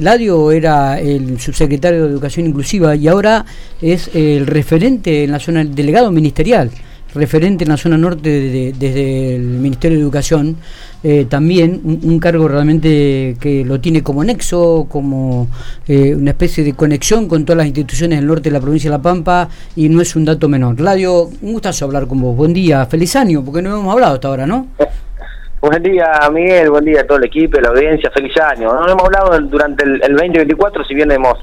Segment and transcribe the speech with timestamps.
[0.00, 3.44] Ladio era el subsecretario de Educación Inclusiva y ahora
[3.80, 6.70] es el referente en la zona, el delegado ministerial,
[7.14, 10.56] referente en la zona norte desde el Ministerio de Educación,
[11.02, 15.48] eh, también un, cargo realmente que lo tiene como nexo, como
[15.88, 18.96] eh, una especie de conexión con todas las instituciones del norte de la provincia de
[18.96, 20.80] La Pampa y no es un dato menor.
[20.80, 22.36] Ladio, un gustazo hablar con vos.
[22.36, 24.68] Buen día, feliz año, porque no hemos hablado hasta ahora, ¿no?
[25.60, 28.72] Buen día, Miguel, buen día a todo el equipo, la audiencia, feliz año.
[28.72, 31.34] No hemos hablado durante el, 2024, si bien hemos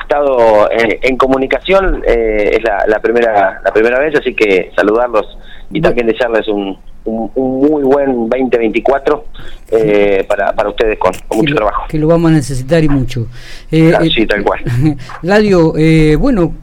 [0.00, 5.26] estado eh, en comunicación, eh, es la, primera la primera vez, así que saludarlos
[5.70, 9.24] y también desearles un, un, muy buen 2024
[9.72, 11.84] eh, para, para ustedes con, mucho trabajo.
[11.86, 13.26] Que lo vamos a necesitar y mucho.
[13.70, 14.64] sí, tal cual.
[15.20, 15.74] Ladio,
[16.18, 16.54] bueno,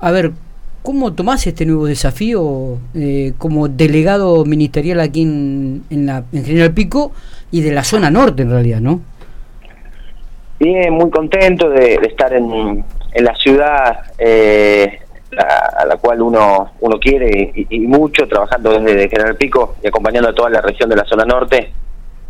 [0.00, 0.32] a ver,
[0.84, 6.74] ¿Cómo tomás este nuevo desafío eh, como delegado ministerial aquí en, en, la, en General
[6.74, 7.10] Pico
[7.50, 9.00] y de la zona norte en realidad, no?
[10.60, 12.84] Bien, muy contento de, estar en,
[13.14, 14.98] en, la ciudad eh,
[15.38, 20.34] a, la cual uno uno quiere y, mucho, trabajando desde General Pico y acompañando a
[20.34, 21.72] toda la región de la zona norte.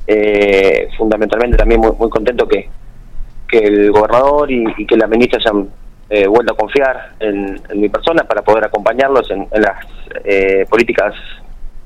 [0.07, 2.69] Eh, fundamentalmente también muy, muy contento que,
[3.49, 5.69] que el gobernador y, y que la ministra hayan
[6.11, 9.87] eh, vuelto a confiar en, mi persona para poder acompañarlos en, las
[10.25, 11.15] eh, políticas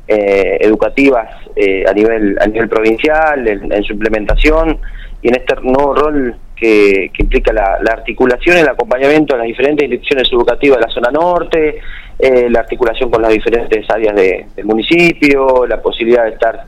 [0.06, 4.78] eh, educativas eh, a nivel a nivel provincial, en, su implementación
[5.22, 9.84] y en este nuevo rol que, implica la, articulación y el acompañamiento de las diferentes
[9.84, 11.78] instituciones educativas de la zona norte,
[12.50, 16.64] la articulación con las diferentes áreas del municipio, la posibilidad de estar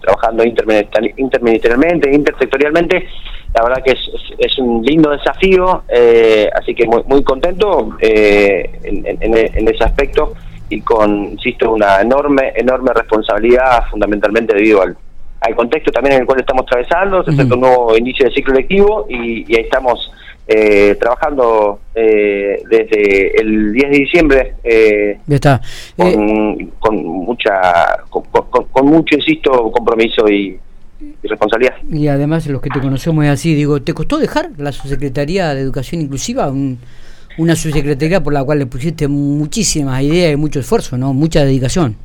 [0.00, 3.08] trabajando interministerialmente, intersectorialmente
[3.54, 3.98] la verdad que es,
[4.38, 10.32] es, un lindo desafío, eh, así que muy, muy contento eh, en, ese aspecto
[10.70, 14.96] y con, insisto, una enorme, enorme responsabilidad fundamentalmente debido al,
[15.40, 19.06] al contexto también en el cual estamos atravesando, se un nuevo inicio de ciclo lectivo
[19.10, 20.10] y, ahí estamos
[20.48, 24.54] eh, trabajando desde el 10 de diciembre
[25.28, 25.60] está.
[25.94, 28.22] Con, mucha con,
[28.70, 30.58] con, mucho insisto compromiso y,
[31.22, 31.74] y responsabilidad.
[31.90, 35.60] Y además, los que te conocemos es así, digo, ¿te costó dejar la subsecretaría de
[35.60, 36.52] Educación Inclusiva?
[37.38, 41.14] una subsecretaría por la cual le pusiste muchísimas ideas y mucho esfuerzo, ¿no?
[41.14, 41.96] Mucha dedicación.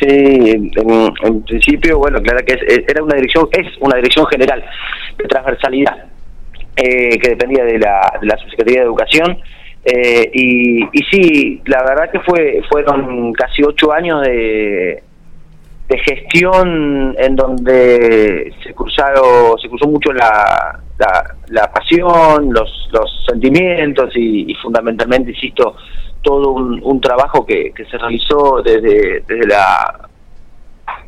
[0.00, 4.64] Sí, en, principio, bueno, claro que era una dirección, es una dirección general
[5.16, 6.06] de transversalidad
[6.76, 9.38] eh, que dependía de la, de la subsecretaría de Educación.
[9.84, 15.02] Eh, y, y sí, la verdad que fue fueron casi ocho años de,
[15.88, 20.80] de gestión en donde se cruzaron se cruzó mucho la,
[21.48, 25.76] la, pasión los, los sentimientos y, fundamentalmente insisto
[26.22, 30.08] todo un, trabajo que, que, se realizó desde, desde la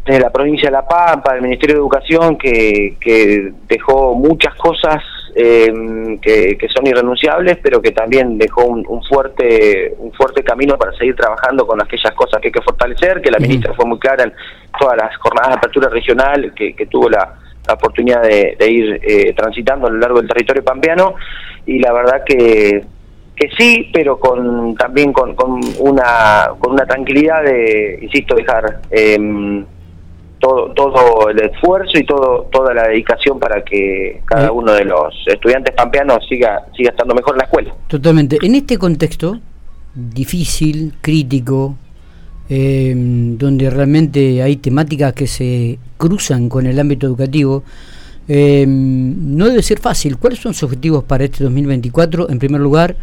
[0.07, 5.03] desde la provincia de La Pampa, del Ministerio de Educación, que, que dejó muchas cosas
[5.41, 11.15] eh, que, son irrenunciables, pero que también dejó un, fuerte un fuerte camino para seguir
[11.15, 14.33] trabajando con aquellas cosas que hay que fortalecer, que la ministra fue muy clara en
[14.79, 17.35] todas las jornadas de apertura regional que, tuvo la,
[17.73, 21.15] oportunidad de, ir eh, transitando a lo largo del territorio pampeano,
[21.67, 22.83] y la verdad que
[23.37, 29.17] que sí, pero con también con, con una con una tranquilidad de, insisto, dejar eh,
[30.39, 34.51] todo, todo el esfuerzo y todo, toda la dedicación para que cada eh.
[34.51, 37.75] uno de los estudiantes pampeanos siga, siga estando mejor en la escuela.
[37.89, 38.39] Totalmente.
[38.43, 39.39] En este contexto
[39.95, 41.77] difícil, crítico,
[42.49, 47.65] em, donde realmente hay temáticas que se cruzan con el ámbito educativo,
[48.29, 50.17] em, no debe ser fácil.
[50.19, 52.31] ¿Cuáles son sus objetivos para este 2024?
[52.31, 52.97] En primer lugar,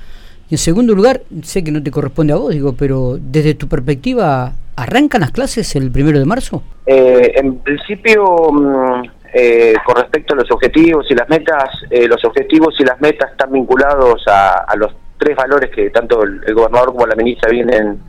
[0.49, 3.67] y en segundo lugar, sé que no te corresponde a vos, digo, pero desde tu
[3.67, 6.63] perspectiva, ¿arrancan las clases el primero de marzo?
[6.85, 9.03] Eh, en principio, mm,
[9.33, 13.31] eh, con respecto a los objetivos y las metas, eh, los objetivos y las metas
[13.31, 17.99] están vinculados a, los tres valores que tanto el, gobernador como la ministra vienen,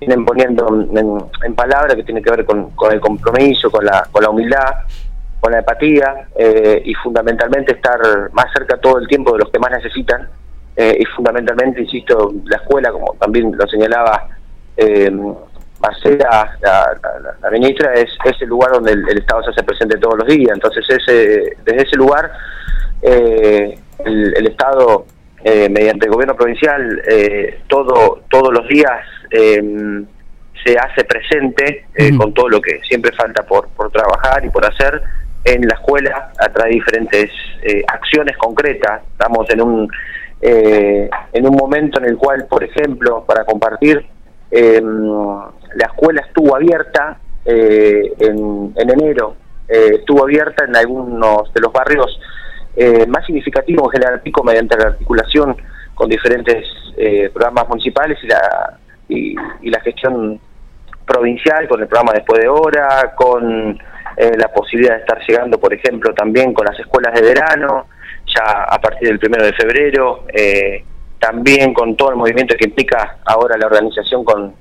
[0.00, 4.22] vienen poniendo en, en palabra, que tiene que ver con, el compromiso, con la, con
[4.22, 4.74] la humildad,
[5.40, 6.28] con la empatía
[6.84, 8.00] y fundamentalmente estar
[8.32, 10.28] más cerca todo el tiempo de los que más necesitan
[10.76, 14.28] y fundamentalmente, insisto, la escuela, como también lo señalaba
[14.76, 15.10] eh,
[15.80, 20.26] Macera, la, ministra, es, es, el lugar donde el, Estado se hace presente todos los
[20.26, 20.52] días.
[20.54, 22.32] Entonces, ese, desde ese lugar,
[23.02, 25.06] eh, el, Estado,
[25.44, 29.00] eh, mediante el gobierno provincial, eh, todo, todos los días
[29.30, 30.06] em,
[30.64, 31.86] se hace presente
[32.16, 35.00] con todo lo que siempre falta por, por trabajar y por hacer
[35.44, 37.30] en la escuela a través de diferentes
[37.86, 39.02] acciones concretas.
[39.12, 39.88] Estamos en un,
[40.40, 44.04] en un momento en el cual, por ejemplo, para compartir,
[44.50, 44.80] eh,
[45.76, 49.36] la escuela estuvo abierta eh, en, enero,
[49.68, 52.18] eh, estuvo abierta en algunos de los barrios
[52.76, 55.56] eh, más significativo en General Pico mediante la articulación
[55.94, 58.78] con diferentes eh, programas municipales y la,
[59.08, 60.38] y, la gestión
[61.06, 63.78] provincial con el programa Después de Hora, con
[64.16, 67.86] eh, la posibilidad de estar llegando, por ejemplo, también con las escuelas de verano,
[68.26, 70.24] ya a partir del primero de febrero,
[71.18, 74.52] también con todo el movimiento que implica ahora la organización con,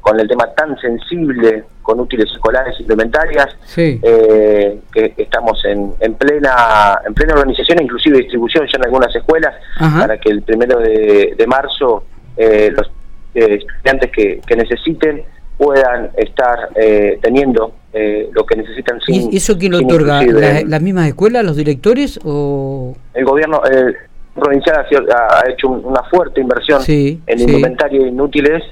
[0.00, 6.98] con el tema tan sensible con útiles escolares implementarias, eh, que estamos en, en, plena
[7.06, 12.02] en plena organización, inclusive distribución ya en algunas escuelas, para que el primero de, marzo
[12.36, 12.90] eh, los
[13.36, 15.22] eh, estudiantes que, necesiten
[15.56, 16.70] puedan estar
[17.22, 17.72] teniendo
[18.32, 19.32] lo que necesitan sin...
[19.32, 20.22] ¿Y eso quién lo otorga?
[20.66, 22.96] ¿Las mismas escuelas, los directores o...?
[23.14, 23.62] El gobierno
[24.34, 28.64] provincial ha, hecho una fuerte inversión en inventario de inútiles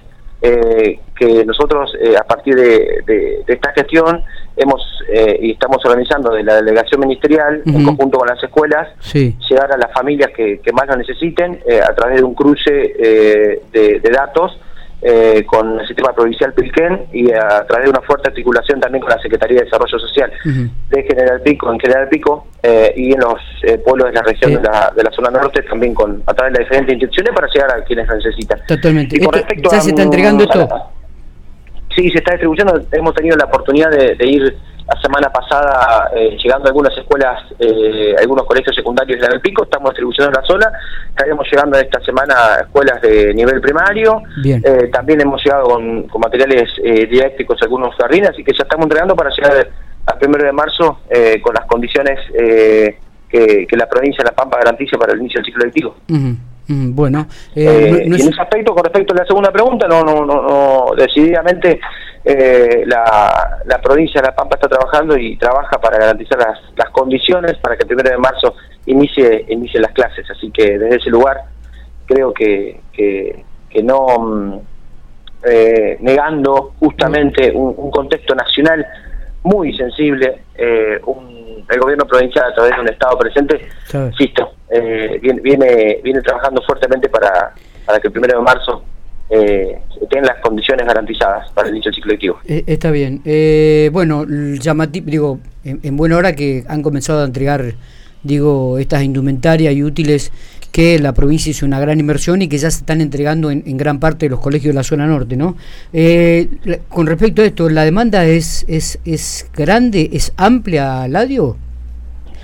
[0.46, 4.23] eh, que nosotros eh, a partir de, esta gestión
[4.55, 9.73] hemos eh, y estamos organizando de la delegación ministerial en conjunto con las escuelas llegar
[9.73, 14.61] a las familias que, más lo necesiten a través de un cruce de, datos
[15.06, 19.11] eh, con el sistema provincial Pilquén y a través de una fuerte articulación también con
[19.11, 20.33] la Secretaría de Desarrollo Social
[20.89, 23.35] de General Pico, en General Pico eh, y en los
[23.65, 26.55] eh, pueblos de la región de, la, de la zona norte también con a través
[26.55, 28.59] de las diferentes instituciones para llegar a quienes lo necesitan.
[28.67, 29.17] Totalmente.
[29.21, 30.69] Y respecto ¿Ya se está entregando esto?
[31.96, 32.81] Sí, se está distribuyendo.
[32.93, 34.56] Hemos tenido la oportunidad de ir
[34.87, 39.64] la semana pasada eh, llegando a algunas escuelas, eh, algunos colegios secundarios de el Pico,
[39.64, 40.73] estamos distribuyendo en la zona,
[41.08, 46.70] estaremos llegando esta semana a escuelas de nivel primario, eh, también hemos llegado con, materiales
[46.82, 49.69] eh, didácticos algunos jardines, así que ya estamos entregando para llegar
[50.06, 50.99] al primero de marzo
[51.43, 55.64] con las condiciones que, la provincia de La Pampa garantice para el inicio del ciclo
[55.64, 55.96] lectivo.
[56.69, 60.95] Bueno, y en ese aspecto, con respecto a la segunda pregunta, no, no, no, no
[60.97, 61.81] decididamente
[62.25, 66.89] eh, la, la, provincia de La Pampa está trabajando y trabaja para garantizar las, las
[66.89, 68.55] condiciones para que el primero de marzo
[68.87, 70.31] inicie, inicie las clases.
[70.31, 71.43] Así que desde ese lugar
[72.07, 73.45] creo que, que,
[73.83, 74.61] no mm,
[75.47, 78.87] eh, negando justamente un, contexto nacional
[79.44, 81.00] muy sensible, eh,
[81.70, 87.08] el gobierno provincial a través de un Estado presente, insisto, eh, viene, viene, trabajando fuertemente
[87.08, 87.55] para,
[87.87, 88.82] para que el primero de marzo
[89.31, 89.79] eh,
[90.11, 92.38] tengan las condiciones garantizadas para el del ciclo lectivo.
[92.46, 93.23] Eh, está bien.
[93.25, 97.75] Eh, bueno, llamativo, digo, en, buena hora que han comenzado a entregar,
[98.25, 100.32] digo, estas indumentarias y útiles
[100.73, 104.00] que la provincia hizo una gran inversión y que ya se están entregando en, gran
[104.00, 105.56] parte de los colegios de la zona norte, ¿no?
[105.93, 106.49] Eh,
[106.88, 111.56] con respecto a esto, ¿la demanda es, es, es grande, es amplia, Ladio?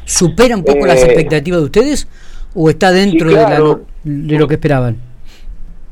[0.05, 2.07] ¿Supera un poco las expectativas de ustedes
[2.55, 5.11] o está dentro de, de lo que esperaban?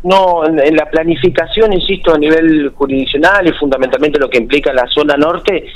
[0.05, 5.17] No, en, la planificación, insisto, a nivel jurisdiccional y fundamentalmente lo que implica la zona
[5.17, 5.67] norte,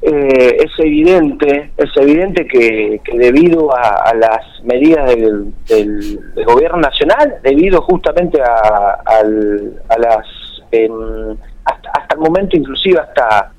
[0.00, 5.52] eh, es evidente, es evidente que, debido a, las medidas del,
[6.46, 9.22] gobierno nacional, debido justamente a,
[9.98, 10.26] las
[10.70, 13.52] em, hasta, el momento inclusive hasta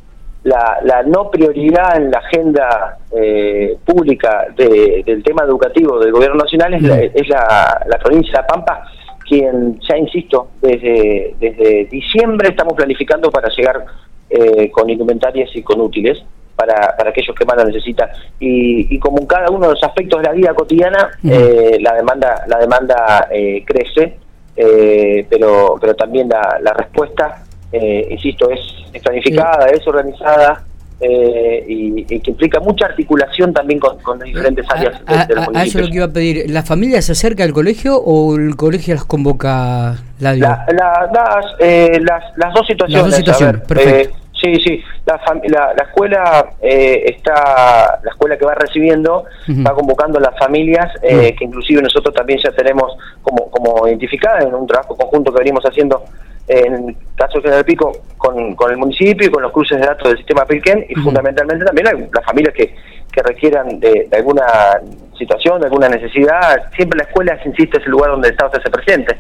[0.44, 6.82] la, no prioridad en la agenda eh, pública del tema educativo del gobierno nacional es,
[6.82, 8.84] la, es la, la provincia de Pampa
[9.30, 13.86] quien ya insisto, desde, desde diciembre estamos planificando para llegar
[14.30, 16.24] eh, con indumentarias y con útiles
[16.56, 18.10] para, para aquellos que más lo necesitan.
[18.40, 22.44] Y, como en cada uno de los aspectos de la vida cotidiana, eh, la demanda,
[22.48, 24.18] la demanda eh, crece,
[25.30, 28.60] pero, pero también la, la respuesta, insisto, es,
[29.02, 30.66] planificada, es organizada,
[31.02, 35.80] eh, y, que implica mucha articulación también con, las diferentes áreas a, de, a, eso
[35.80, 36.50] es lo que iba a pedir.
[36.50, 39.96] ¿La familia se acerca al colegio o el colegio las convoca?
[40.20, 40.60] La, las,
[41.60, 43.04] eh, las, las, dos situaciones.
[43.04, 44.18] Las dos situaciones, perfecto.
[44.18, 44.84] Eh, sí, sí.
[45.06, 49.24] La, la, escuela está, la escuela que va recibiendo
[49.66, 52.92] va convocando a las familias, que inclusive nosotros también ya tenemos
[53.22, 56.04] como, como identificadas en un trabajo conjunto que venimos haciendo
[56.50, 59.86] en el caso de General Pico, con, con el municipio y con los cruces de
[59.86, 62.74] datos del sistema Pilken y fundamentalmente también las familias que,
[63.12, 64.46] que requieran de, alguna
[65.18, 66.72] situación, de alguna necesidad.
[66.76, 69.16] Siempre la escuela, insisto, es el lugar donde el Estado se hace presente.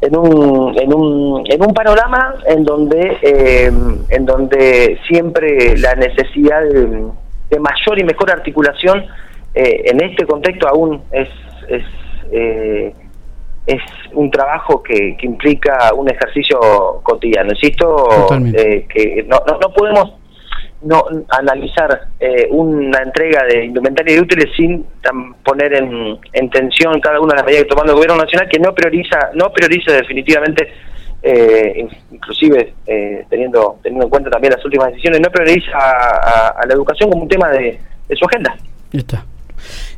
[0.00, 3.70] En un, en, un, en un panorama en donde, eh,
[4.08, 9.04] en donde siempre la necesidad de, mayor y mejor articulación
[9.54, 11.28] eh, en este contexto aún es...
[11.68, 11.84] es
[12.34, 12.94] eh,
[13.66, 16.58] es un trabajo que, que implica un ejercicio
[17.02, 17.50] cotidiano.
[17.52, 18.06] Insisto
[18.54, 20.14] eh, que no, no, podemos
[20.82, 24.84] no analizar eh, una entrega de indumentaria y útiles sin
[25.44, 28.58] poner en, en, tensión cada una de las medidas que tomando el gobierno nacional que
[28.58, 30.72] no prioriza no prioriza definitivamente
[31.22, 32.74] eh, inclusive
[33.30, 37.28] teniendo teniendo en cuenta también las últimas decisiones no prioriza a, la educación como un
[37.28, 37.78] tema de,
[38.08, 38.56] de su agenda.
[38.92, 39.24] Está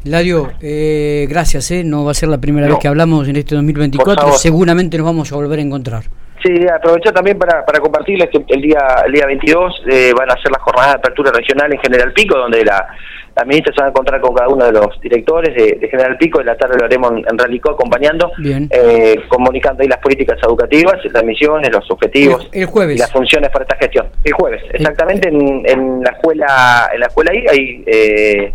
[0.04, 3.54] Ladio, eh, gracias, eh, no va a ser la primera vez que hablamos en este
[3.54, 6.04] 2024, seguramente nos vamos a volver a encontrar.
[6.44, 10.34] Sí, aprovecho también para, para compartirles que el día el día 22 eh, van a
[10.42, 12.86] ser las jornadas de apertura regional en General Pico, donde la,
[13.34, 16.40] la ministra se va a encontrar con cada uno de los directores de, General Pico,
[16.40, 21.24] en la tarde lo haremos en, Ralicó acompañando, eh, comunicando ahí las políticas educativas, las
[21.24, 22.96] misiones, los objetivos el, jueves.
[22.96, 24.08] y las funciones para esta gestión.
[24.22, 28.52] El jueves, exactamente en, en la escuela en la escuela ahí, ahí eh,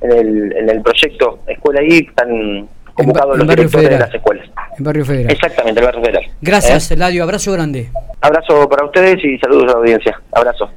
[0.00, 4.48] en, el, en el proyecto Escuela ahí están convocados los directores de las escuelas.
[4.76, 5.30] En Barrio Federal.
[5.32, 6.24] Exactamente, el Barrio Federal.
[6.40, 6.94] Gracias, ¿Eh?
[6.94, 7.22] Eladio.
[7.22, 7.90] Abrazo grande.
[8.20, 10.20] Abrazo para ustedes y saludos a la audiencia.
[10.32, 10.66] Abrazo.